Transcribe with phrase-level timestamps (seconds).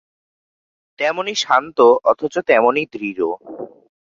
[0.99, 1.77] তেমনি শান্ত
[2.03, 3.19] অথচ তেমনি দৃঢ়।